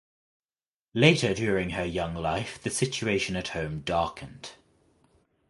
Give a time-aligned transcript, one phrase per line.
[0.95, 4.53] Later during her young life the situation at home darkened.